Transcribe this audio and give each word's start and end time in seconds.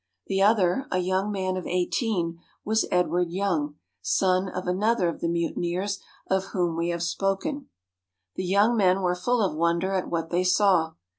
The 0.25 0.41
other, 0.41 0.87
a 0.89 0.97
young 0.97 1.31
man 1.31 1.55
of 1.57 1.67
eighteen, 1.67 2.39
was 2.65 2.87
Edward 2.89 3.29
Young, 3.29 3.75
son 4.01 4.49
of 4.49 4.65
another 4.65 5.07
of 5.09 5.19
the 5.21 5.29
mutineers 5.29 5.99
of 6.25 6.45
whom 6.53 6.75
we 6.75 6.89
have 6.89 7.03
spoken. 7.03 7.69
The 8.33 8.43
young 8.43 8.75
men 8.75 9.03
were 9.03 9.13
full 9.13 9.43
of 9.43 9.55
wonder 9.55 9.93
at 9.93 10.09
what 10.09 10.31
they 10.31 10.43
saw. 10.43 10.93